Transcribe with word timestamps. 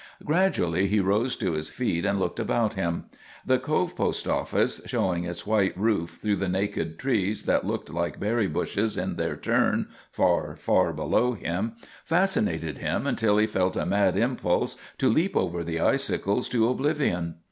Gradually 0.25 0.87
he 0.87 0.99
rose 0.99 1.37
to 1.37 1.51
his 1.51 1.69
feet 1.69 2.05
and 2.07 2.19
looked 2.19 2.39
about 2.39 2.73
him. 2.73 3.03
The 3.45 3.59
Cove 3.59 3.95
post 3.95 4.27
office, 4.27 4.81
showing 4.87 5.25
its 5.25 5.45
white 5.45 5.77
roof 5.77 6.17
through 6.19 6.37
the 6.37 6.49
naked 6.49 6.97
trees 6.97 7.43
that 7.43 7.67
looked 7.67 7.93
like 7.93 8.19
berry 8.19 8.47
bushes 8.47 8.97
in 8.97 9.15
their 9.15 9.35
turn, 9.35 9.89
far, 10.11 10.55
far 10.55 10.91
below 10.91 11.33
him, 11.33 11.73
fascinated 12.03 12.79
him 12.79 13.05
until 13.05 13.37
he 13.37 13.45
felt 13.45 13.75
a 13.75 13.85
mad 13.85 14.17
impulse 14.17 14.75
to 14.97 15.07
leap 15.07 15.37
over 15.37 15.63
the 15.63 15.79
icicles 15.79 16.49
to 16.49 16.67
oblivion. 16.67 17.35